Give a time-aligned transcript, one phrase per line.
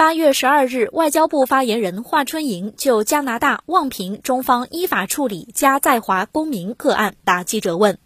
[0.00, 7.98] 八月十二日，外交部发言人华春莹就加拿大望平中方依法处理加在华公民个案答记者问。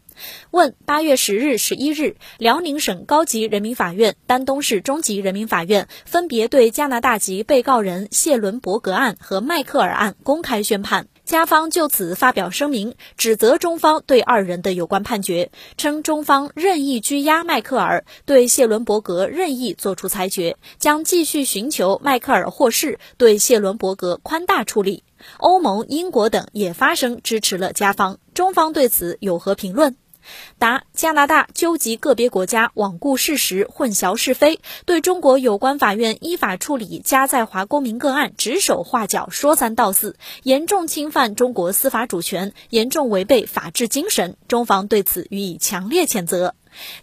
[0.51, 11.07] 问：八月十日、十一日，辽宁省高级人民法院、丹东市中级人民法院分别对加拿大籍被告人谢伦伯格案和迈克尔案公开宣判。
[11.25, 25.03] 加方就此发表声明，指责中方对二人的有关判决，称中方任意拘押迈克尔，对谢伦伯格任意作出裁决，将继续寻求迈克尔获释，对谢伦伯格宽大处理。
[25.39, 29.97] 欧盟、英国等也发声支持了加方，中方对此有何评论？
[30.59, 44.37] 答：加拿大纠集个别国家罔顾事实、混淆是非，对中国有关法院依法处理加在华公民个案指手画脚、说三道四，严重侵犯中国司法主权，严重违背法治精神。
[44.49, 46.55] 中方对此予以强烈谴责。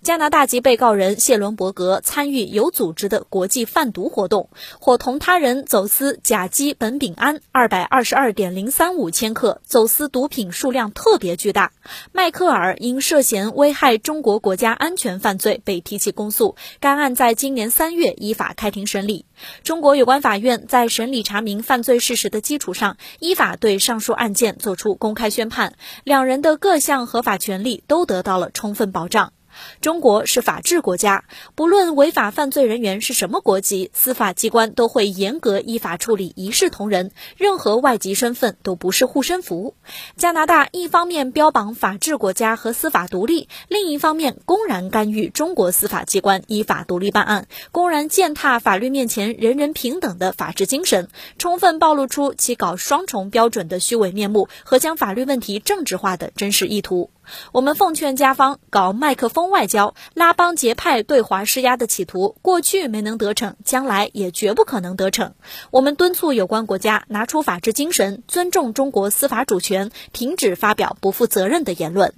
[0.03, 4.49] 加拿大籍被告人谢伦伯格参与有组织的国际贩毒活动，
[4.79, 11.71] 伙同他人走私甲基苯丙胺二百二十二点零三五千克，走私毒品数量特别巨大。
[12.11, 19.25] 迈克尔因涉嫌危害中国国家安全犯罪被提起公诉，该案在今年三月依法开庭审理。
[19.63, 29.33] 中国有关法院在审理查明犯罪事实的基础上，依法对上述案件作出公开宣判，两人的各项合法权利都得到了充分保障。
[29.81, 37.11] 中国是法治国家，不论违法犯罪人员是什么国籍，司法机关都会严格依法处理，一视同仁。
[37.37, 39.75] 任何外籍身份都不是护身符。
[40.15, 57.09] 加拿大一方面标榜法治国家和司法独立，另一方面公然干预中国司法机关依法独立办案，公然践踏法律面前人人平等的法治精神，充分暴露出其搞双重标准的虚伪面目和将法律问题政治化的真实意图。
[57.51, 65.33] 我们奉劝加方搞麦克风外交、拉帮结派对华施压的企图，过去没能得逞，将来也绝不可能得逞。
[65.71, 72.13] 我们敦促有关国家拿出法治精神，尊重中国司法主权，停止发表不负责任的言论。